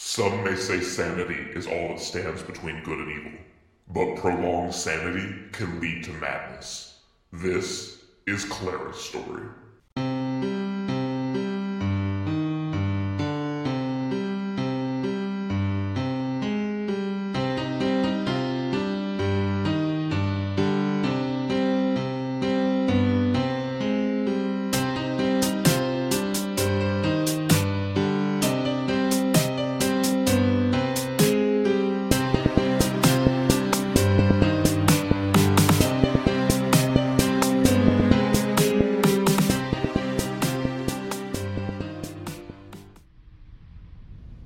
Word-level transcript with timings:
Some 0.00 0.44
may 0.44 0.54
say 0.54 0.80
sanity 0.80 1.34
is 1.58 1.66
all 1.66 1.88
that 1.88 1.98
stands 1.98 2.44
between 2.44 2.84
good 2.84 3.00
and 3.00 3.10
evil, 3.10 3.40
but 3.88 4.14
prolonged 4.14 4.72
sanity 4.72 5.34
can 5.50 5.80
lead 5.80 6.04
to 6.04 6.12
madness. 6.12 7.00
This 7.32 8.04
is 8.24 8.44
Clara's 8.44 8.96
story. 8.96 9.48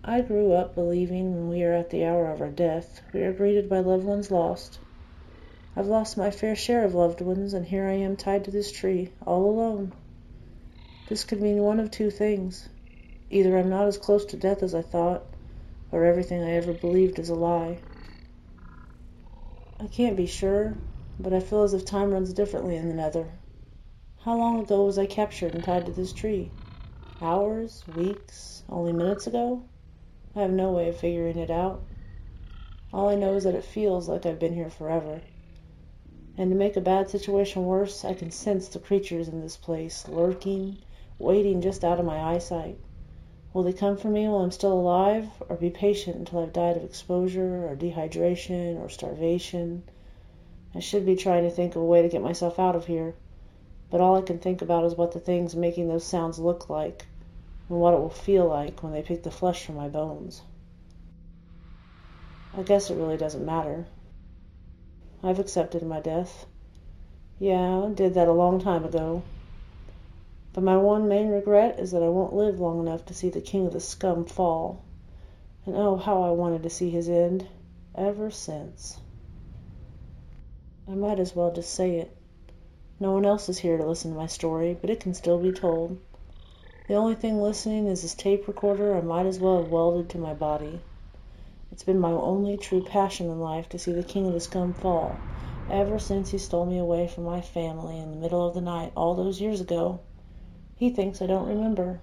I 0.04 0.20
grew 0.20 0.52
up 0.52 0.74
believing 0.74 1.32
when 1.32 1.48
we 1.48 1.62
are 1.62 1.74
at 1.74 1.90
the 1.90 2.04
hour 2.04 2.28
of 2.28 2.40
our 2.40 2.50
death, 2.50 3.00
we 3.14 3.22
are 3.22 3.32
greeted 3.32 3.68
by 3.68 3.78
loved 3.78 4.04
ones 4.04 4.32
lost. 4.32 4.80
I've 5.76 5.86
lost 5.86 6.16
my 6.16 6.32
fair 6.32 6.56
share 6.56 6.84
of 6.84 6.92
loved 6.92 7.20
ones, 7.20 7.54
and 7.54 7.64
here 7.64 7.86
I 7.86 7.92
am 7.92 8.16
tied 8.16 8.44
to 8.44 8.50
this 8.50 8.72
tree, 8.72 9.12
all 9.24 9.48
alone. 9.48 9.92
This 11.08 11.22
could 11.22 11.40
mean 11.40 11.62
one 11.62 11.78
of 11.78 11.92
two 11.92 12.10
things. 12.10 12.68
Either 13.30 13.56
I'm 13.56 13.70
not 13.70 13.86
as 13.86 13.96
close 13.96 14.24
to 14.24 14.36
death 14.36 14.64
as 14.64 14.74
I 14.74 14.82
thought, 14.82 15.22
or 15.92 16.04
everything 16.04 16.42
I 16.42 16.54
ever 16.54 16.72
believed 16.72 17.20
is 17.20 17.28
a 17.28 17.36
lie. 17.36 17.78
I 19.78 19.86
can't 19.86 20.16
be 20.16 20.26
sure, 20.26 20.74
but 21.20 21.32
I 21.32 21.38
feel 21.38 21.62
as 21.62 21.74
if 21.74 21.84
time 21.84 22.10
runs 22.10 22.32
differently 22.32 22.74
in 22.74 22.88
the 22.88 22.94
nether. 22.94 23.30
How 24.24 24.36
long 24.36 24.58
ago 24.58 24.84
was 24.84 24.98
I 24.98 25.06
captured 25.06 25.54
and 25.54 25.62
tied 25.62 25.86
to 25.86 25.92
this 25.92 26.12
tree? 26.12 26.50
Hours? 27.20 27.84
Weeks? 27.94 28.64
Only 28.68 28.92
minutes 28.92 29.28
ago? 29.28 29.62
I 30.34 30.40
have 30.40 30.50
no 30.50 30.72
way 30.72 30.88
of 30.88 30.96
figuring 30.96 31.36
it 31.36 31.50
out. 31.50 31.82
All 32.92 33.08
I 33.08 33.16
know 33.16 33.34
is 33.34 33.44
that 33.44 33.54
it 33.54 33.64
feels 33.64 34.08
like 34.08 34.24
I've 34.24 34.38
been 34.38 34.54
here 34.54 34.70
forever. 34.70 35.20
And 36.38 36.50
to 36.50 36.56
make 36.56 36.76
a 36.76 36.80
bad 36.80 37.10
situation 37.10 37.66
worse, 37.66 38.04
I 38.04 38.14
can 38.14 38.30
sense 38.30 38.68
the 38.68 38.78
creatures 38.78 39.28
in 39.28 39.42
this 39.42 39.58
place, 39.58 40.08
lurking, 40.08 40.78
waiting 41.18 41.60
just 41.60 41.84
out 41.84 42.00
of 42.00 42.06
my 42.06 42.18
eyesight. 42.18 42.78
Will 43.52 43.62
they 43.62 43.74
come 43.74 43.98
for 43.98 44.08
me 44.08 44.26
while 44.26 44.38
I'm 44.38 44.50
still 44.50 44.72
alive, 44.72 45.28
or 45.50 45.56
be 45.56 45.68
patient 45.68 46.16
until 46.16 46.38
I've 46.38 46.54
died 46.54 46.78
of 46.78 46.84
exposure, 46.84 47.66
or 47.68 47.76
dehydration, 47.76 48.80
or 48.80 48.88
starvation? 48.88 49.82
I 50.74 50.80
should 50.80 51.04
be 51.04 51.16
trying 51.16 51.44
to 51.44 51.50
think 51.50 51.76
of 51.76 51.82
a 51.82 51.84
way 51.84 52.00
to 52.00 52.08
get 52.08 52.22
myself 52.22 52.58
out 52.58 52.74
of 52.74 52.86
here, 52.86 53.14
but 53.90 54.00
all 54.00 54.16
I 54.16 54.22
can 54.22 54.38
think 54.38 54.62
about 54.62 54.86
is 54.86 54.96
what 54.96 55.12
the 55.12 55.20
things 55.20 55.54
making 55.54 55.88
those 55.88 56.04
sounds 56.04 56.38
look 56.38 56.70
like, 56.70 57.04
and 57.68 57.78
what 57.78 57.94
it 57.94 58.00
will 58.00 58.10
feel 58.10 58.46
like 58.46 58.82
when 58.82 58.92
they 58.92 59.02
pick 59.02 59.22
the 59.22 59.30
flesh 59.30 59.64
from 59.64 59.76
my 59.76 59.88
bones. 59.88 60.42
I 62.56 62.62
guess 62.62 62.90
it 62.90 62.96
really 62.96 63.16
doesn't 63.16 63.46
matter. 63.46 63.86
I've 65.22 65.38
accepted 65.38 65.82
my 65.82 66.00
death. 66.00 66.46
Yeah, 67.38 67.84
I 67.84 67.92
did 67.92 68.14
that 68.14 68.28
a 68.28 68.32
long 68.32 68.60
time 68.60 68.84
ago. 68.84 69.22
But 70.52 70.64
my 70.64 70.76
one 70.76 71.08
main 71.08 71.28
regret 71.28 71.78
is 71.80 71.92
that 71.92 72.02
I 72.02 72.08
won't 72.08 72.34
live 72.34 72.60
long 72.60 72.80
enough 72.80 73.06
to 73.06 73.14
see 73.14 73.30
the 73.30 73.40
king 73.40 73.66
of 73.66 73.72
the 73.72 73.80
scum 73.80 74.26
fall. 74.26 74.82
And 75.64 75.74
oh, 75.74 75.96
how 75.96 76.22
I 76.22 76.30
wanted 76.30 76.62
to 76.64 76.70
see 76.70 76.90
his 76.90 77.08
end, 77.08 77.46
ever 77.94 78.30
since. 78.30 78.98
I 80.86 80.92
might 80.94 81.20
as 81.20 81.34
well 81.34 81.52
just 81.52 81.72
say 81.72 81.96
it. 81.96 82.14
No 83.00 83.12
one 83.12 83.24
else 83.24 83.48
is 83.48 83.58
here 83.58 83.78
to 83.78 83.86
listen 83.86 84.10
to 84.10 84.16
my 84.16 84.26
story, 84.26 84.76
but 84.78 84.90
it 84.90 85.00
can 85.00 85.14
still 85.14 85.38
be 85.38 85.52
told. 85.52 85.98
The 86.92 86.98
only 86.98 87.14
thing 87.14 87.40
listening 87.40 87.86
is 87.86 88.02
this 88.02 88.14
tape 88.14 88.46
recorder 88.46 88.94
I 88.94 89.00
might 89.00 89.24
as 89.24 89.40
well 89.40 89.62
have 89.62 89.72
welded 89.72 90.10
to 90.10 90.18
my 90.18 90.34
body. 90.34 90.80
It's 91.70 91.84
been 91.84 91.98
my 91.98 92.10
only 92.10 92.58
true 92.58 92.84
passion 92.84 93.30
in 93.30 93.40
life 93.40 93.66
to 93.70 93.78
see 93.78 93.94
the 93.94 94.02
king 94.02 94.26
of 94.26 94.34
the 94.34 94.40
scum 94.40 94.74
fall, 94.74 95.16
ever 95.70 95.98
since 95.98 96.32
he 96.32 96.36
stole 96.36 96.66
me 96.66 96.76
away 96.76 97.08
from 97.08 97.24
my 97.24 97.40
family 97.40 97.98
in 97.98 98.10
the 98.10 98.18
middle 98.18 98.46
of 98.46 98.52
the 98.52 98.60
night 98.60 98.92
all 98.94 99.14
those 99.14 99.40
years 99.40 99.58
ago. 99.58 100.00
He 100.76 100.90
thinks 100.90 101.22
I 101.22 101.26
don't 101.26 101.48
remember, 101.48 102.02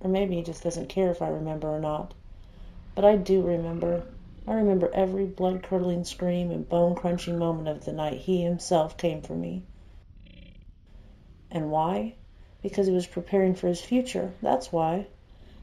or 0.00 0.10
maybe 0.10 0.34
he 0.34 0.42
just 0.42 0.64
doesn't 0.64 0.88
care 0.88 1.12
if 1.12 1.22
I 1.22 1.28
remember 1.28 1.68
or 1.68 1.78
not. 1.78 2.12
But 2.96 3.04
I 3.04 3.14
do 3.14 3.42
remember. 3.42 4.08
I 4.44 4.54
remember 4.54 4.90
every 4.92 5.26
blood 5.26 5.62
curdling 5.62 6.02
scream 6.02 6.50
and 6.50 6.68
bone 6.68 6.96
crunching 6.96 7.38
moment 7.38 7.68
of 7.68 7.84
the 7.84 7.92
night 7.92 8.22
he 8.22 8.42
himself 8.42 8.96
came 8.96 9.22
for 9.22 9.36
me. 9.36 9.62
And 11.48 11.70
why? 11.70 12.16
Because 12.62 12.86
he 12.86 12.92
was 12.92 13.06
preparing 13.06 13.54
for 13.54 13.68
his 13.68 13.80
future. 13.80 14.32
That's 14.42 14.72
why. 14.72 15.06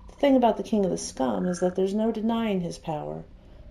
The 0.10 0.16
thing 0.16 0.36
about 0.36 0.58
the 0.58 0.64
king 0.64 0.86
of 0.86 0.92
the 0.92 0.98
scum 0.98 1.46
is 1.48 1.60
that 1.60 1.76
there's 1.76 1.94
no 1.94 2.12
denying 2.12 2.62
his 2.62 2.78
power, 2.78 3.24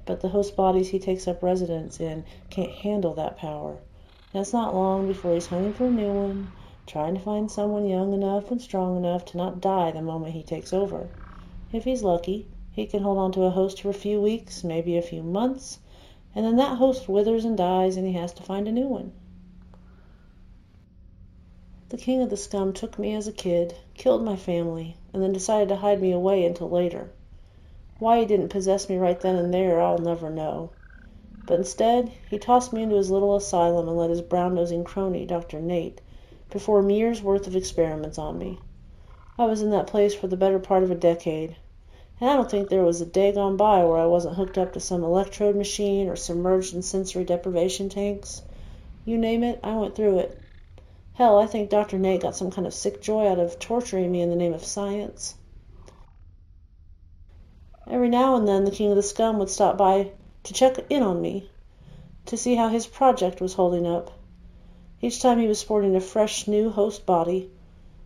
but 0.04 0.20
the 0.20 0.28
host 0.30 0.56
bodies 0.56 0.88
he 0.88 0.98
takes 0.98 1.28
up 1.28 1.42
residence 1.42 2.00
in 2.00 2.24
can't 2.50 2.72
handle 2.72 3.14
that 3.14 3.36
power. 3.36 3.78
And 4.34 4.52
not 4.52 4.74
long 4.74 5.06
before 5.06 5.34
he's 5.34 5.46
hunting 5.46 5.72
for 5.72 5.86
a 5.86 5.90
new 5.90 6.12
one, 6.12 6.52
trying 6.86 7.14
to 7.14 7.20
find 7.20 7.50
someone 7.50 7.86
young 7.86 8.12
enough 8.12 8.50
and 8.50 8.60
strong 8.60 8.96
enough 8.96 9.24
to 9.26 9.36
not 9.36 9.60
die 9.60 9.90
the 9.92 10.02
moment 10.02 10.32
he 10.32 10.42
takes 10.42 10.72
over. 10.72 11.08
If 11.72 11.84
he's 11.84 12.02
lucky, 12.02 12.48
he 12.72 12.86
can 12.86 13.02
hold 13.02 13.18
on 13.18 13.32
to 13.32 13.44
a 13.44 13.50
host 13.50 13.82
for 13.82 13.90
a 13.90 13.94
few 13.94 14.20
weeks, 14.20 14.64
maybe 14.64 14.96
a 14.96 15.02
few 15.02 15.22
months, 15.22 15.78
and 16.34 16.44
then 16.44 16.56
that 16.56 16.78
host 16.78 17.08
withers 17.08 17.44
and 17.44 17.56
dies 17.56 17.96
and 17.96 18.06
he 18.06 18.14
has 18.14 18.32
to 18.32 18.42
find 18.42 18.66
a 18.66 18.72
new 18.72 18.88
one. 18.88 19.12
The 21.92 21.98
king 21.98 22.22
of 22.22 22.30
the 22.30 22.38
scum 22.38 22.72
took 22.72 22.98
me 22.98 23.14
as 23.14 23.28
a 23.28 23.32
kid, 23.32 23.74
killed 23.92 24.24
my 24.24 24.34
family, 24.34 24.96
and 25.12 25.22
then 25.22 25.34
decided 25.34 25.68
to 25.68 25.76
hide 25.76 26.00
me 26.00 26.10
away 26.10 26.46
until 26.46 26.70
later. 26.70 27.10
Why 27.98 28.20
he 28.20 28.24
didn't 28.24 28.48
possess 28.48 28.88
me 28.88 28.96
right 28.96 29.20
then 29.20 29.36
and 29.36 29.52
there 29.52 29.78
I'll 29.78 29.98
never 29.98 30.30
know. 30.30 30.70
But 31.46 31.58
instead, 31.58 32.10
he 32.30 32.38
tossed 32.38 32.72
me 32.72 32.82
into 32.82 32.96
his 32.96 33.10
little 33.10 33.36
asylum 33.36 33.88
and 33.88 33.98
let 33.98 34.08
his 34.08 34.22
brown 34.22 34.54
nosing 34.54 34.84
crony, 34.84 35.26
Dr. 35.26 35.60
Nate, 35.60 36.00
perform 36.48 36.88
years' 36.88 37.22
worth 37.22 37.46
of 37.46 37.54
experiments 37.54 38.16
on 38.16 38.38
me. 38.38 38.58
I 39.38 39.44
was 39.44 39.60
in 39.60 39.68
that 39.72 39.86
place 39.86 40.14
for 40.14 40.28
the 40.28 40.34
better 40.38 40.58
part 40.58 40.82
of 40.82 40.90
a 40.90 40.94
decade, 40.94 41.56
and 42.18 42.30
I 42.30 42.36
don't 42.36 42.50
think 42.50 42.70
there 42.70 42.84
was 42.84 43.02
a 43.02 43.04
day 43.04 43.32
gone 43.32 43.58
by 43.58 43.84
where 43.84 43.98
I 43.98 44.06
wasn't 44.06 44.36
hooked 44.36 44.56
up 44.56 44.72
to 44.72 44.80
some 44.80 45.04
electrode 45.04 45.56
machine 45.56 46.08
or 46.08 46.16
submerged 46.16 46.74
in 46.74 46.80
sensory 46.80 47.24
deprivation 47.24 47.90
tanks. 47.90 48.40
You 49.04 49.18
name 49.18 49.44
it, 49.44 49.60
I 49.62 49.76
went 49.76 49.94
through 49.94 50.20
it. 50.20 50.38
Hell, 51.14 51.38
I 51.38 51.46
think 51.46 51.68
Dr. 51.68 51.98
Nate 51.98 52.22
got 52.22 52.34
some 52.34 52.50
kind 52.50 52.66
of 52.66 52.72
sick 52.72 53.02
joy 53.02 53.26
out 53.26 53.38
of 53.38 53.58
torturing 53.58 54.10
me 54.10 54.22
in 54.22 54.30
the 54.30 54.36
name 54.36 54.54
of 54.54 54.64
science. 54.64 55.34
Every 57.86 58.08
now 58.08 58.34
and 58.36 58.48
then 58.48 58.64
the 58.64 58.70
king 58.70 58.88
of 58.88 58.96
the 58.96 59.02
scum 59.02 59.38
would 59.38 59.50
stop 59.50 59.76
by 59.76 60.12
to 60.44 60.54
check 60.54 60.78
in 60.88 61.02
on 61.02 61.20
me, 61.20 61.50
to 62.24 62.36
see 62.38 62.54
how 62.54 62.68
his 62.68 62.86
project 62.86 63.42
was 63.42 63.52
holding 63.52 63.86
up. 63.86 64.10
Each 65.02 65.20
time 65.20 65.38
he 65.38 65.48
was 65.48 65.58
sporting 65.58 65.94
a 65.94 66.00
fresh 66.00 66.48
new 66.48 66.70
host 66.70 67.04
body. 67.04 67.50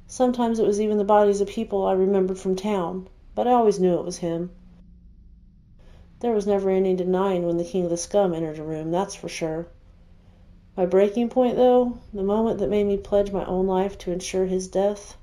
Sometimes 0.08 0.58
it 0.58 0.66
was 0.66 0.80
even 0.80 0.98
the 0.98 1.04
bodies 1.04 1.40
of 1.40 1.48
people 1.48 1.86
I 1.86 1.92
remembered 1.92 2.40
from 2.40 2.56
town, 2.56 3.08
but 3.36 3.46
I 3.46 3.52
always 3.52 3.78
knew 3.78 3.94
it 3.98 4.04
was 4.04 4.18
him. 4.18 4.50
There 6.18 6.32
was 6.32 6.46
never 6.46 6.70
any 6.70 6.96
denying 6.96 7.46
when 7.46 7.58
the 7.58 7.64
king 7.64 7.84
of 7.84 7.90
the 7.90 7.96
scum 7.96 8.34
entered 8.34 8.58
a 8.58 8.64
room, 8.64 8.90
that's 8.90 9.14
for 9.14 9.28
sure. 9.28 9.68
My 10.76 10.84
breaking 10.84 11.30
point, 11.30 11.56
though, 11.56 12.00
the 12.12 12.22
moment 12.22 12.58
that 12.58 12.68
made 12.68 12.84
me 12.84 12.98
pledge 12.98 13.32
my 13.32 13.46
own 13.46 13.66
life 13.66 13.96
to 13.98 14.12
ensure 14.12 14.44
his 14.44 14.68
death, 14.68 15.16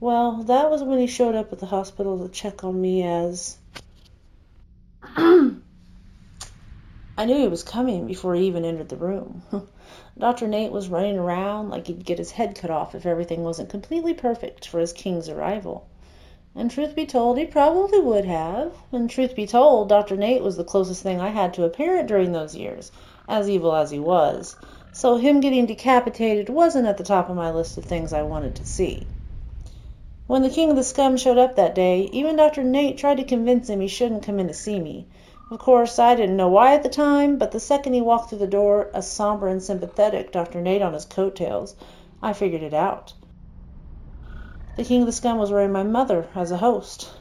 well, 0.00 0.42
that 0.42 0.70
was 0.70 0.82
when 0.82 0.98
he 0.98 1.06
showed 1.06 1.34
up 1.34 1.50
at 1.50 1.60
the 1.60 1.66
hospital 1.66 2.18
to 2.18 2.28
check 2.28 2.62
on 2.62 2.78
me 2.78 3.02
as. 3.02 3.56
I 5.16 5.54
knew 7.24 7.38
he 7.38 7.48
was 7.48 7.62
coming 7.62 8.06
before 8.06 8.34
he 8.34 8.46
even 8.46 8.66
entered 8.66 8.90
the 8.90 8.96
room. 8.96 9.42
Dr. 10.18 10.46
Nate 10.46 10.72
was 10.72 10.90
running 10.90 11.18
around 11.18 11.70
like 11.70 11.86
he'd 11.86 12.04
get 12.04 12.18
his 12.18 12.32
head 12.32 12.54
cut 12.54 12.70
off 12.70 12.94
if 12.94 13.06
everything 13.06 13.42
wasn't 13.44 13.70
completely 13.70 14.12
perfect 14.12 14.68
for 14.68 14.78
his 14.78 14.92
king's 14.92 15.30
arrival. 15.30 15.86
And 16.54 16.70
truth 16.70 16.94
be 16.94 17.06
told, 17.06 17.38
he 17.38 17.46
probably 17.46 18.00
would 18.00 18.26
have. 18.26 18.74
And 18.92 19.08
truth 19.08 19.34
be 19.34 19.46
told, 19.46 19.88
Dr. 19.88 20.16
Nate 20.16 20.42
was 20.42 20.58
the 20.58 20.64
closest 20.64 21.02
thing 21.02 21.18
I 21.18 21.28
had 21.28 21.54
to 21.54 21.64
a 21.64 21.70
parent 21.70 22.08
during 22.08 22.32
those 22.32 22.54
years 22.54 22.92
as 23.28 23.50
evil 23.50 23.74
as 23.74 23.90
he 23.90 23.98
was, 23.98 24.56
so 24.96 25.18
him 25.18 25.40
getting 25.40 25.66
decapitated 25.66 26.48
wasn't 26.48 26.86
at 26.86 26.96
the 26.96 27.04
top 27.04 27.28
of 27.28 27.36
my 27.36 27.50
list 27.50 27.76
of 27.76 27.84
things 27.84 28.14
I 28.14 28.22
wanted 28.22 28.54
to 28.54 28.64
see. 28.64 29.06
When 30.26 30.40
the 30.40 30.48
king 30.48 30.70
of 30.70 30.76
the 30.76 30.82
scum 30.82 31.18
showed 31.18 31.36
up 31.36 31.56
that 31.56 31.74
day, 31.74 32.08
even 32.14 32.36
Dr. 32.36 32.64
Nate 32.64 32.96
tried 32.96 33.18
to 33.18 33.24
convince 33.24 33.68
him 33.68 33.80
he 33.80 33.88
shouldn't 33.88 34.22
come 34.22 34.40
in 34.40 34.48
to 34.48 34.54
see 34.54 34.80
me. 34.80 35.06
Of 35.50 35.58
course, 35.58 35.98
I 35.98 36.14
didn't 36.14 36.38
know 36.38 36.48
why 36.48 36.72
at 36.72 36.82
the 36.82 36.88
time, 36.88 37.36
but 37.36 37.50
the 37.50 37.60
second 37.60 37.92
he 37.92 38.00
walked 38.00 38.30
through 38.30 38.38
the 38.38 38.46
door, 38.46 38.88
a 38.94 39.02
somber 39.02 39.48
and 39.48 39.62
sympathetic 39.62 40.32
Dr. 40.32 40.62
Nate 40.62 40.80
on 40.80 40.94
his 40.94 41.04
coattails, 41.04 41.76
I 42.22 42.32
figured 42.32 42.62
it 42.62 42.72
out. 42.72 43.12
The 44.78 44.84
king 44.84 45.02
of 45.02 45.06
the 45.06 45.12
scum 45.12 45.36
was 45.36 45.52
wearing 45.52 45.72
my 45.72 45.82
mother 45.82 46.26
as 46.34 46.50
a 46.50 46.56
host. 46.56 47.12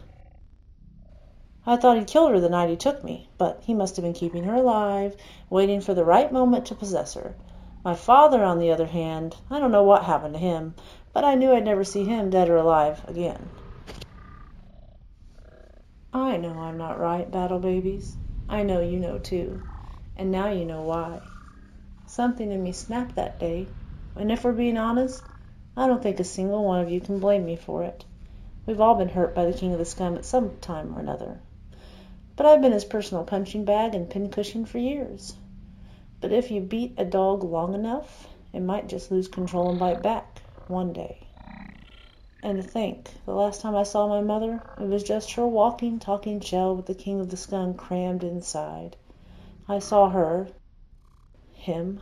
I 1.66 1.76
thought 1.76 1.98
he'd 1.98 2.08
killed 2.08 2.32
her 2.32 2.40
the 2.40 2.48
night 2.48 2.70
he 2.70 2.78
took 2.78 3.04
me, 3.04 3.28
but 3.38 3.64
he 3.64 3.74
must 3.74 3.98
have 3.98 4.04
been 4.04 4.14
keeping 4.14 4.46
her 4.46 4.56
alive, 4.56 5.18
waiting 5.50 5.82
for 5.82 5.94
the 5.94 6.06
right 6.06 6.32
moment 6.32 6.68
to 6.68 6.76
possess 6.76 7.16
her. 7.16 7.36
My 7.86 7.94
father, 7.94 8.44
on 8.44 8.58
the 8.58 8.72
other 8.72 8.88
hand, 8.88 9.36
I 9.52 9.60
don't 9.60 9.72
know 9.72 9.84
what 9.84 10.06
happened 10.06 10.34
to 10.34 10.40
him, 10.40 10.74
but 11.14 11.24
I 11.24 11.36
knew 11.36 11.52
I'd 11.52 11.66
never 11.66 11.84
see 11.84 12.04
him, 12.04 12.32
dead 12.32 12.50
or 12.50 12.58
alive, 12.58 13.08
again. 13.08 13.48
I 16.12 16.38
know 16.38 16.58
I'm 16.58 16.80
not 16.80 17.00
right, 17.00 17.30
Battle 17.30 17.60
Babies. 17.60 18.18
I 18.50 18.64
know 18.64 18.80
you 18.80 18.98
know 19.00 19.20
too. 19.20 19.62
And 20.18 20.32
now 20.32 20.48
you 20.48 20.66
know 20.66 20.82
why. 20.82 21.22
Something 22.08 22.52
in 22.52 22.64
me 22.64 22.72
snapped 22.72 23.14
that 23.18 23.40
day, 23.40 23.68
and 24.16 24.32
if 24.32 24.44
we're 24.44 24.54
being 24.54 24.80
honest, 24.80 25.22
I 25.78 25.86
don't 25.86 26.02
think 26.02 26.20
a 26.20 26.24
single 26.24 26.66
one 26.66 26.82
of 26.82 26.90
you 26.90 27.00
can 27.00 27.20
blame 27.20 27.46
me 27.46 27.56
for 27.56 27.84
it. 27.84 28.04
We've 28.66 28.82
all 28.82 28.96
been 28.96 29.10
hurt 29.10 29.36
by 29.36 29.46
the 29.46 29.56
King 29.56 29.74
of 29.74 29.78
the 29.78 29.86
Scum 29.86 30.16
at 30.16 30.26
some 30.26 30.58
time 30.58 30.98
or 30.98 31.02
another. 31.02 31.40
But 32.36 32.48
I've 32.48 32.64
been 32.64 32.72
his 32.72 32.84
personal 32.84 33.26
punching 33.26 33.64
bag 33.64 33.94
and 33.94 34.10
pincushion 34.10 34.66
for 34.66 34.80
years. 34.80 35.36
But 36.26 36.34
if 36.34 36.50
you 36.50 36.60
beat 36.60 36.96
a 36.98 37.06
dog 37.06 37.44
long 37.44 37.76
enough, 37.76 38.30
it 38.52 38.62
might 38.62 38.88
just 38.90 39.12
lose 39.12 39.28
control 39.28 39.70
and 39.70 39.78
bite 39.78 40.02
back 40.02 40.42
one 40.66 40.92
day. 40.92 41.28
And 42.42 42.58
to 42.58 42.64
think, 42.68 43.12
the 43.28 43.36
last 43.36 43.62
time 43.62 43.76
I 43.76 43.84
saw 43.84 44.08
my 44.08 44.22
mother, 44.22 44.64
it 44.80 44.88
was 44.88 45.04
just 45.04 45.34
her 45.34 45.46
walking, 45.46 46.00
talking 46.00 46.40
shell 46.40 46.76
with 46.76 46.88
the 46.88 46.96
King 46.96 47.20
of 47.20 47.30
the 47.30 47.38
Scum 47.38 47.76
crammed 47.76 48.24
inside. 48.24 48.96
I 49.68 49.78
saw 49.78 50.10
her, 50.10 50.48
him, 51.54 52.02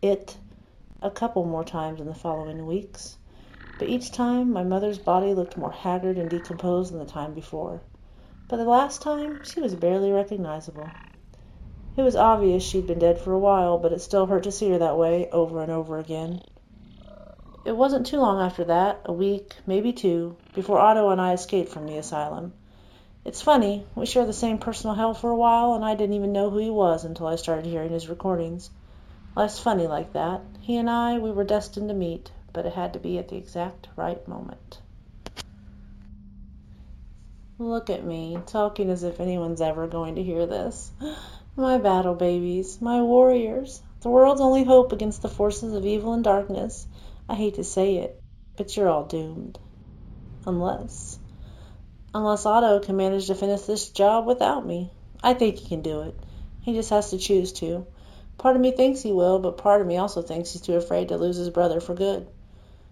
it, 0.00 0.36
a 1.02 1.10
couple 1.10 1.44
more 1.44 1.64
times 1.64 2.00
in 2.00 2.06
the 2.06 2.14
following 2.14 2.64
weeks. 2.64 3.16
But 3.76 3.88
each 3.88 4.12
time 4.12 4.52
my 4.52 4.62
mother's 4.62 5.00
body 5.00 5.34
looked 5.34 5.56
more 5.56 5.72
haggard 5.72 6.16
and 6.16 6.30
decomposed 6.30 6.92
than 6.92 7.00
the 7.00 7.06
time 7.06 7.34
before. 7.34 7.80
But 8.46 8.58
the 8.58 8.66
last 8.66 9.02
time 9.02 9.42
she 9.42 9.58
was 9.58 9.74
barely 9.74 10.12
recognizable. 10.12 10.92
It 11.94 12.02
was 12.02 12.16
obvious 12.16 12.62
she'd 12.62 12.86
been 12.86 12.98
dead 12.98 13.18
for 13.18 13.32
a 13.32 13.38
while, 13.38 13.78
but 13.78 13.92
it 13.92 14.00
still 14.00 14.24
hurt 14.24 14.44
to 14.44 14.52
see 14.52 14.70
her 14.70 14.78
that 14.78 14.96
way 14.96 15.28
over 15.30 15.62
and 15.62 15.70
over 15.70 15.98
again. 15.98 16.40
It 17.64 17.76
wasn't 17.76 18.06
too 18.06 18.18
long 18.18 18.40
after 18.40 18.64
that, 18.64 19.02
a 19.04 19.12
week, 19.12 19.56
maybe 19.66 19.92
two, 19.92 20.36
before 20.54 20.80
Otto 20.80 21.10
and 21.10 21.20
I 21.20 21.34
escaped 21.34 21.70
from 21.70 21.86
the 21.86 21.98
asylum. 21.98 22.54
It's 23.24 23.42
funny, 23.42 23.86
we 23.94 24.06
shared 24.06 24.26
the 24.26 24.32
same 24.32 24.58
personal 24.58 24.96
hell 24.96 25.14
for 25.14 25.30
a 25.30 25.36
while, 25.36 25.74
and 25.74 25.84
I 25.84 25.94
didn't 25.94 26.16
even 26.16 26.32
know 26.32 26.50
who 26.50 26.58
he 26.58 26.70
was 26.70 27.04
until 27.04 27.26
I 27.26 27.36
started 27.36 27.66
hearing 27.66 27.90
his 27.90 28.08
recordings. 28.08 28.70
Life's 29.36 29.60
funny 29.60 29.86
like 29.86 30.14
that. 30.14 30.40
He 30.60 30.76
and 30.78 30.90
I, 30.90 31.18
we 31.18 31.30
were 31.30 31.44
destined 31.44 31.88
to 31.88 31.94
meet, 31.94 32.32
but 32.52 32.66
it 32.66 32.72
had 32.72 32.94
to 32.94 32.98
be 32.98 33.18
at 33.18 33.28
the 33.28 33.36
exact 33.36 33.88
right 33.96 34.26
moment. 34.26 34.80
Look 37.58 37.90
at 37.90 38.04
me, 38.04 38.38
talking 38.46 38.90
as 38.90 39.04
if 39.04 39.20
anyone's 39.20 39.60
ever 39.60 39.86
going 39.86 40.16
to 40.16 40.22
hear 40.22 40.46
this. 40.46 40.90
My 41.56 41.76
battle 41.76 42.14
babies, 42.14 42.80
my 42.80 43.02
warriors, 43.02 43.82
the 44.00 44.08
world's 44.08 44.40
only 44.40 44.64
hope 44.64 44.90
against 44.90 45.20
the 45.20 45.28
forces 45.28 45.74
of 45.74 45.84
evil 45.84 46.14
and 46.14 46.24
darkness. 46.24 46.86
I 47.28 47.34
hate 47.34 47.56
to 47.56 47.64
say 47.64 47.96
it, 47.96 48.22
but 48.56 48.74
you're 48.74 48.88
all 48.88 49.04
doomed. 49.04 49.58
Unless. 50.46 51.18
Unless 52.14 52.46
Otto 52.46 52.80
can 52.80 52.96
manage 52.96 53.26
to 53.26 53.34
finish 53.34 53.60
this 53.62 53.90
job 53.90 54.24
without 54.24 54.64
me. 54.64 54.92
I 55.22 55.34
think 55.34 55.56
he 55.56 55.68
can 55.68 55.82
do 55.82 56.00
it. 56.00 56.14
He 56.62 56.72
just 56.72 56.88
has 56.88 57.10
to 57.10 57.18
choose 57.18 57.52
to. 57.52 57.86
Part 58.38 58.56
of 58.56 58.62
me 58.62 58.70
thinks 58.70 59.02
he 59.02 59.12
will, 59.12 59.38
but 59.38 59.58
part 59.58 59.82
of 59.82 59.86
me 59.86 59.98
also 59.98 60.22
thinks 60.22 60.52
he's 60.52 60.62
too 60.62 60.76
afraid 60.76 61.08
to 61.08 61.18
lose 61.18 61.36
his 61.36 61.50
brother 61.50 61.80
for 61.80 61.92
good. 61.94 62.28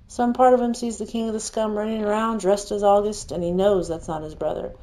Some 0.06 0.34
part 0.34 0.52
of 0.52 0.60
him 0.60 0.74
sees 0.74 0.98
the 0.98 1.06
king 1.06 1.28
of 1.28 1.32
the 1.32 1.40
scum 1.40 1.78
running 1.78 2.04
around 2.04 2.40
dressed 2.40 2.72
as 2.72 2.82
August, 2.82 3.32
and 3.32 3.42
he 3.42 3.52
knows 3.52 3.88
that's 3.88 4.08
not 4.08 4.22
his 4.22 4.34
brother. 4.34 4.74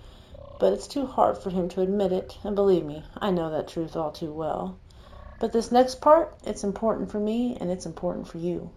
But 0.60 0.74
it's 0.74 0.88
too 0.88 1.06
hard 1.06 1.38
for 1.38 1.52
him 1.52 1.70
to 1.70 1.82
admit 1.82 2.12
it, 2.12 2.38
and 2.44 2.56
believe 2.56 2.84
me, 2.84 3.04
I 3.16 3.30
know 3.30 3.52
that 3.52 3.68
truth 3.68 3.96
all 3.96 4.12
too 4.12 4.34
well. 4.34 4.78
But 5.40 5.52
this 5.52 5.72
next 5.72 6.02
part, 6.02 6.36
it's 6.44 6.64
important 6.64 7.12
for 7.12 7.20
me, 7.20 7.56
and 7.60 7.70
it's 7.70 7.86
important 7.86 8.28
for 8.28 8.40
you. 8.40 8.72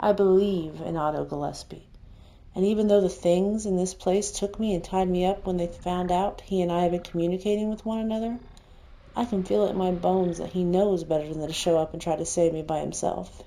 I 0.00 0.12
believe 0.12 0.80
in 0.80 0.96
Otto 0.96 1.24
Gillespie. 1.24 1.86
And 2.56 2.64
even 2.64 2.88
though 2.88 3.00
the 3.00 3.08
things 3.08 3.66
in 3.66 3.76
this 3.76 3.94
place 3.94 4.32
took 4.32 4.58
me 4.58 4.74
and 4.74 4.82
tied 4.82 5.08
me 5.08 5.24
up 5.24 5.46
when 5.46 5.58
they 5.58 5.68
found 5.68 6.10
out 6.10 6.40
he 6.40 6.60
and 6.60 6.72
I 6.72 6.82
had 6.82 6.90
been 6.90 7.02
communicating 7.02 7.70
with 7.70 7.86
one 7.86 7.98
another, 7.98 8.40
I 9.14 9.26
can 9.26 9.44
feel 9.44 9.66
it 9.66 9.70
in 9.70 9.76
my 9.76 9.92
bones 9.92 10.38
that 10.38 10.50
he 10.50 10.64
knows 10.64 11.04
better 11.04 11.32
than 11.32 11.46
to 11.46 11.52
show 11.52 11.78
up 11.78 11.92
and 11.92 12.02
try 12.02 12.16
to 12.16 12.24
save 12.24 12.52
me 12.52 12.62
by 12.62 12.80
himself. 12.80 13.44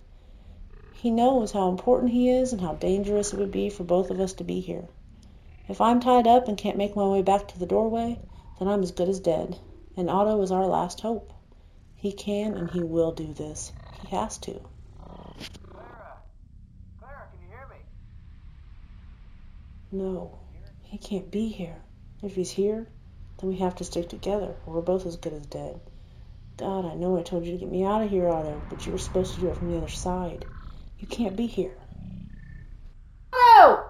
He 0.94 1.12
knows 1.12 1.52
how 1.52 1.68
important 1.68 2.14
he 2.14 2.30
is 2.30 2.54
and 2.54 2.62
how 2.62 2.76
dangerous 2.76 3.34
it 3.34 3.40
would 3.40 3.52
be 3.52 3.70
for 3.70 3.84
both 3.84 4.10
of 4.12 4.22
us 4.22 4.32
to 4.36 4.46
be 4.46 4.62
here. 4.62 4.88
If 5.68 5.82
I'm 5.82 6.00
tied 6.00 6.28
up 6.28 6.48
and 6.48 6.58
can't 6.58 6.78
make 6.78 6.96
my 6.96 7.08
way 7.08 7.22
back 7.22 7.48
to 7.50 7.60
the 7.60 7.66
doorway, 7.66 8.20
then 8.60 8.68
I'm 8.68 8.84
as 8.84 8.92
good 8.92 9.10
as 9.10 9.20
dead, 9.20 9.58
and 9.96 10.10
Otto 10.10 10.42
is 10.42 10.52
our 10.52 10.66
last 10.66 11.02
hope. 11.02 11.34
He 11.96 12.12
can 12.12 12.56
and 12.56 12.70
he 12.70 12.82
will 12.82 13.14
do 13.14 13.34
this. 13.34 13.72
He 14.02 14.16
has 14.16 14.38
to. 14.40 14.60
Clara! 15.70 16.18
Clara, 17.00 17.28
can 17.32 17.42
you 17.42 17.48
hear 17.48 17.68
me? 17.70 17.78
No, 19.92 20.40
he 20.82 20.98
can't 20.98 21.32
be 21.32 21.48
here. 21.48 21.82
If 22.22 22.36
he's 22.36 22.52
here, 22.52 22.88
then 23.40 23.50
we 23.50 23.58
have 23.58 23.76
to 23.76 23.84
stick 23.84 24.10
together, 24.10 24.56
or 24.66 24.74
we're 24.76 24.82
both 24.82 25.06
as 25.06 25.16
good 25.16 25.34
as 25.34 25.46
dead. 25.46 25.80
God, 26.58 26.86
I 26.86 26.96
know 26.96 27.18
I 27.18 27.24
told 27.24 27.46
you 27.46 27.54
to 27.54 27.58
get 27.58 27.72
me 27.72 27.84
out 27.84 28.04
of 28.04 28.10
here, 28.10 28.30
Otto, 28.30 28.62
but 28.70 28.86
you 28.86 28.92
were 28.92 28.98
supposed 28.98 29.36
to 29.36 29.42
do 29.42 29.48
it 29.48 29.58
from 29.58 29.72
the 29.72 29.78
other 29.78 29.88
side. 29.88 30.46
You 31.00 31.08
can't 31.08 31.36
be 31.36 31.48
here. 31.48 31.76
Otto! 33.34 33.86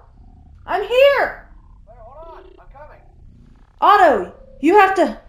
I'm 0.65 0.81
here! 0.81 1.49
Clara, 1.85 1.99
hold 1.99 2.37
on. 2.37 2.43
I'm 2.59 2.67
coming. 2.71 3.01
Otto, 3.83 4.33
you 4.61 4.79
have 4.79 4.95
to. 4.95 5.19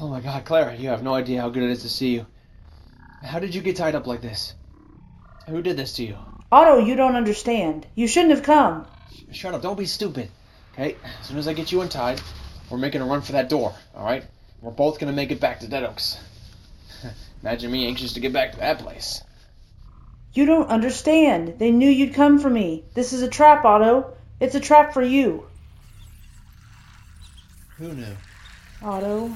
Oh 0.00 0.06
my 0.06 0.20
god, 0.20 0.44
Clara, 0.44 0.76
you 0.76 0.90
have 0.90 1.02
no 1.02 1.12
idea 1.12 1.40
how 1.40 1.48
good 1.48 1.64
it 1.64 1.70
is 1.70 1.82
to 1.82 1.88
see 1.88 2.10
you. 2.10 2.26
How 3.24 3.40
did 3.40 3.52
you 3.52 3.60
get 3.62 3.74
tied 3.74 3.96
up 3.96 4.06
like 4.06 4.22
this? 4.22 4.54
Who 5.48 5.60
did 5.60 5.76
this 5.76 5.94
to 5.94 6.04
you? 6.04 6.16
Otto, 6.52 6.78
you 6.78 6.94
don't 6.94 7.16
understand. 7.16 7.84
You 7.96 8.06
shouldn't 8.06 8.32
have 8.32 8.44
come. 8.44 8.86
Shut 9.32 9.54
up, 9.54 9.62
don't 9.62 9.76
be 9.76 9.86
stupid. 9.86 10.30
Okay, 10.74 10.94
as 11.20 11.26
soon 11.26 11.38
as 11.38 11.48
I 11.48 11.52
get 11.52 11.72
you 11.72 11.80
untied, 11.80 12.20
we're 12.70 12.78
making 12.78 13.00
a 13.00 13.06
run 13.06 13.22
for 13.22 13.32
that 13.32 13.48
door, 13.48 13.74
alright? 13.96 14.24
We're 14.60 14.70
both 14.70 15.00
gonna 15.00 15.12
make 15.12 15.32
it 15.32 15.40
back 15.40 15.58
to 15.60 15.66
Dead 15.66 15.82
Oaks. 15.82 16.20
Imagine 17.42 17.70
me 17.70 17.86
anxious 17.86 18.14
to 18.14 18.20
get 18.20 18.32
back 18.32 18.52
to 18.52 18.58
that 18.58 18.80
place. 18.80 19.22
You 20.32 20.46
don't 20.46 20.68
understand. 20.68 21.58
They 21.58 21.70
knew 21.70 21.88
you'd 21.88 22.14
come 22.14 22.38
for 22.38 22.50
me. 22.50 22.84
This 22.94 23.12
is 23.12 23.22
a 23.22 23.28
trap, 23.28 23.64
Otto. 23.64 24.14
It's 24.40 24.54
a 24.54 24.60
trap 24.60 24.92
for 24.92 25.02
you. 25.02 25.46
Who 27.78 27.94
knew? 27.94 28.16
Otto. 28.82 29.32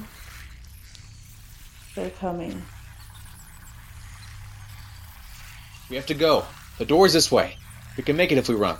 They're 1.95 2.09
coming. 2.09 2.61
We 5.89 5.95
have 5.95 6.05
to 6.07 6.13
go. 6.13 6.45
The 6.77 6.85
door's 6.85 7.13
this 7.13 7.31
way. 7.31 7.57
We 7.97 8.03
can 8.03 8.17
make 8.17 8.31
it 8.31 8.37
if 8.37 8.49
we 8.49 8.55
run. 8.55 8.77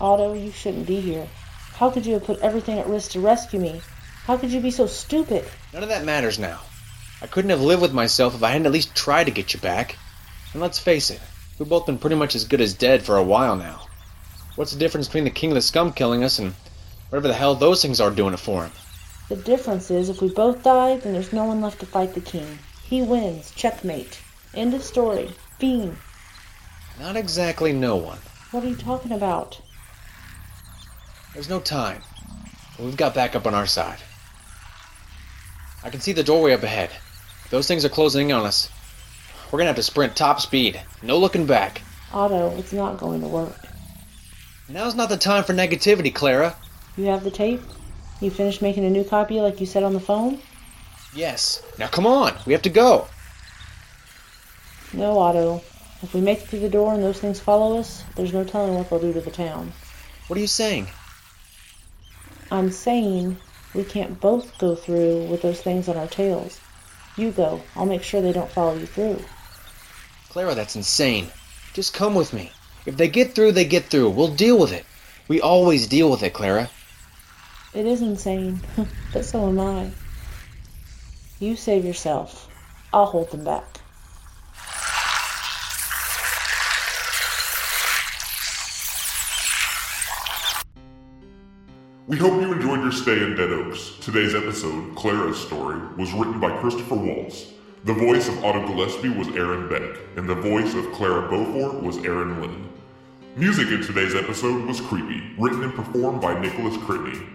Otto, 0.00 0.34
you 0.34 0.50
shouldn't 0.50 0.86
be 0.86 1.00
here. 1.00 1.26
How 1.74 1.90
could 1.90 2.04
you 2.06 2.14
have 2.14 2.24
put 2.24 2.40
everything 2.40 2.78
at 2.78 2.86
risk 2.86 3.12
to 3.12 3.20
rescue 3.20 3.60
me? 3.60 3.80
How 4.24 4.36
could 4.36 4.50
you 4.50 4.60
be 4.60 4.70
so 4.70 4.86
stupid? 4.86 5.44
None 5.72 5.82
of 5.82 5.88
that 5.88 6.04
matters 6.04 6.38
now. 6.38 6.60
I 7.24 7.26
couldn't 7.26 7.52
have 7.52 7.62
lived 7.62 7.80
with 7.80 7.94
myself 7.94 8.34
if 8.34 8.42
I 8.42 8.50
hadn't 8.50 8.66
at 8.66 8.72
least 8.72 8.94
tried 8.94 9.24
to 9.24 9.30
get 9.30 9.54
you 9.54 9.60
back. 9.60 9.96
And 10.52 10.60
let's 10.60 10.78
face 10.78 11.08
it, 11.08 11.22
we've 11.58 11.66
both 11.66 11.86
been 11.86 11.96
pretty 11.96 12.16
much 12.16 12.34
as 12.34 12.44
good 12.44 12.60
as 12.60 12.74
dead 12.74 13.02
for 13.02 13.16
a 13.16 13.22
while 13.22 13.56
now. 13.56 13.86
What's 14.56 14.72
the 14.72 14.78
difference 14.78 15.06
between 15.08 15.24
the 15.24 15.30
King 15.30 15.50
of 15.50 15.54
the 15.54 15.62
Scum 15.62 15.94
killing 15.94 16.22
us 16.22 16.38
and 16.38 16.52
whatever 17.08 17.28
the 17.28 17.32
hell 17.32 17.54
those 17.54 17.80
things 17.80 17.98
are 17.98 18.10
doing 18.10 18.34
it 18.34 18.40
for 18.40 18.64
him? 18.64 18.72
The 19.30 19.36
difference 19.36 19.90
is 19.90 20.10
if 20.10 20.20
we 20.20 20.28
both 20.28 20.62
die, 20.62 20.98
then 20.98 21.14
there's 21.14 21.32
no 21.32 21.44
one 21.44 21.62
left 21.62 21.80
to 21.80 21.86
fight 21.86 22.12
the 22.12 22.20
king. 22.20 22.58
He 22.82 23.00
wins. 23.00 23.52
Checkmate. 23.52 24.20
End 24.52 24.74
of 24.74 24.84
story. 24.84 25.30
Fiend. 25.58 25.96
Not 27.00 27.16
exactly 27.16 27.72
no 27.72 27.96
one. 27.96 28.18
What 28.50 28.64
are 28.64 28.68
you 28.68 28.76
talking 28.76 29.12
about? 29.12 29.58
There's 31.32 31.48
no 31.48 31.60
time. 31.60 32.02
But 32.76 32.84
we've 32.84 32.98
got 32.98 33.14
backup 33.14 33.46
on 33.46 33.54
our 33.54 33.66
side. 33.66 34.00
I 35.82 35.88
can 35.88 36.02
see 36.02 36.12
the 36.12 36.22
doorway 36.22 36.52
up 36.52 36.62
ahead. 36.62 36.90
Those 37.54 37.68
things 37.68 37.84
are 37.84 37.88
closing 37.88 38.30
in 38.30 38.34
on 38.34 38.46
us. 38.46 38.68
We're 39.52 39.60
gonna 39.60 39.68
have 39.68 39.76
to 39.76 39.82
sprint 39.84 40.16
top 40.16 40.40
speed. 40.40 40.82
No 41.04 41.18
looking 41.18 41.46
back. 41.46 41.82
Otto, 42.12 42.50
it's 42.58 42.72
not 42.72 42.98
going 42.98 43.20
to 43.20 43.28
work. 43.28 43.54
Now's 44.68 44.96
not 44.96 45.08
the 45.08 45.16
time 45.16 45.44
for 45.44 45.52
negativity, 45.52 46.12
Clara. 46.12 46.56
You 46.96 47.04
have 47.04 47.22
the 47.22 47.30
tape? 47.30 47.62
You 48.20 48.32
finished 48.32 48.60
making 48.60 48.84
a 48.84 48.90
new 48.90 49.04
copy 49.04 49.40
like 49.40 49.60
you 49.60 49.66
said 49.66 49.84
on 49.84 49.92
the 49.92 50.00
phone? 50.00 50.40
Yes. 51.14 51.62
Now 51.78 51.86
come 51.86 52.08
on. 52.08 52.34
We 52.44 52.52
have 52.54 52.62
to 52.62 52.70
go. 52.70 53.06
No, 54.92 55.16
Otto. 55.16 55.62
If 56.02 56.12
we 56.12 56.20
make 56.22 56.40
it 56.40 56.48
through 56.48 56.58
the 56.58 56.68
door 56.68 56.92
and 56.92 57.04
those 57.04 57.20
things 57.20 57.38
follow 57.38 57.78
us, 57.78 58.02
there's 58.16 58.32
no 58.32 58.42
telling 58.42 58.74
what 58.74 58.90
they'll 58.90 58.98
do 58.98 59.12
to 59.12 59.20
the 59.20 59.30
town. 59.30 59.72
What 60.26 60.36
are 60.36 60.42
you 60.42 60.48
saying? 60.48 60.88
I'm 62.50 62.72
saying 62.72 63.36
we 63.76 63.84
can't 63.84 64.20
both 64.20 64.58
go 64.58 64.74
through 64.74 65.28
with 65.28 65.42
those 65.42 65.60
things 65.62 65.88
on 65.88 65.96
our 65.96 66.08
tails. 66.08 66.60
You 67.16 67.30
go. 67.30 67.62
I'll 67.76 67.86
make 67.86 68.02
sure 68.02 68.20
they 68.20 68.32
don't 68.32 68.50
follow 68.50 68.74
you 68.76 68.86
through. 68.86 69.22
Clara, 70.30 70.54
that's 70.54 70.76
insane. 70.76 71.28
Just 71.72 71.94
come 71.94 72.14
with 72.14 72.32
me. 72.32 72.50
If 72.86 72.96
they 72.96 73.08
get 73.08 73.34
through, 73.34 73.52
they 73.52 73.64
get 73.64 73.84
through. 73.84 74.10
We'll 74.10 74.34
deal 74.34 74.58
with 74.58 74.72
it. 74.72 74.84
We 75.28 75.40
always 75.40 75.86
deal 75.86 76.10
with 76.10 76.22
it, 76.22 76.32
Clara. 76.34 76.68
It 77.72 77.86
is 77.86 78.02
insane, 78.02 78.60
but 79.12 79.24
so 79.24 79.48
am 79.48 79.60
I. 79.60 79.90
You 81.40 81.56
save 81.56 81.84
yourself. 81.84 82.48
I'll 82.92 83.06
hold 83.06 83.30
them 83.30 83.44
back. 83.44 83.80
We 92.06 92.18
hope 92.18 92.38
you 92.38 92.52
enjoyed 92.52 92.82
your 92.82 92.92
stay 92.92 93.22
in 93.22 93.34
Dead 93.34 93.50
Oaks. 93.50 93.92
Today's 93.98 94.34
episode, 94.34 94.94
Clara's 94.94 95.38
story, 95.38 95.80
was 95.96 96.12
written 96.12 96.38
by 96.38 96.54
Christopher 96.58 96.96
Waltz. 96.96 97.46
The 97.84 97.94
voice 97.94 98.28
of 98.28 98.44
Otto 98.44 98.66
Gillespie 98.66 99.08
was 99.08 99.28
Aaron 99.28 99.70
Beck, 99.70 99.98
and 100.16 100.28
the 100.28 100.34
voice 100.34 100.74
of 100.74 100.92
Clara 100.92 101.26
Beaufort 101.30 101.82
was 101.82 101.96
Erin 102.04 102.42
Lynn. 102.42 102.68
Music 103.36 103.68
in 103.68 103.80
today's 103.80 104.14
episode 104.14 104.66
was 104.66 104.82
Creepy, 104.82 105.32
written 105.38 105.64
and 105.64 105.74
performed 105.74 106.20
by 106.20 106.38
Nicholas 106.38 106.76
Critney. 106.76 107.26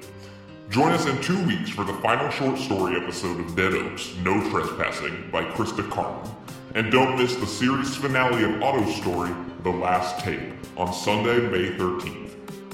Join 0.69 0.91
us 0.91 1.07
in 1.07 1.19
two 1.23 1.43
weeks 1.47 1.71
for 1.71 1.83
the 1.83 1.93
final 1.93 2.29
short 2.29 2.59
story 2.59 2.95
episode 2.95 3.39
of 3.39 3.55
Dead 3.55 3.73
Oaks, 3.73 4.13
No 4.23 4.39
Trespassing, 4.51 5.31
by 5.31 5.45
Christa 5.45 5.89
Carmen. 5.89 6.29
And 6.75 6.91
don't 6.91 7.17
miss 7.17 7.35
the 7.37 7.47
series 7.47 7.95
finale 7.95 8.43
of 8.43 8.61
Otto's 8.61 8.95
story, 8.97 9.31
The 9.63 9.71
Last 9.71 10.23
Tape, 10.23 10.53
on 10.77 10.93
Sunday, 10.93 11.39
May 11.49 11.75
13th. 11.75 12.28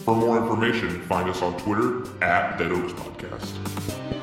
For 0.06 0.16
more 0.16 0.38
information, 0.38 1.02
find 1.02 1.28
us 1.28 1.42
on 1.42 1.58
Twitter 1.58 2.04
at 2.24 2.60
Dead 2.60 2.72
Oaks 2.72 2.94
Podcast. 2.94 4.15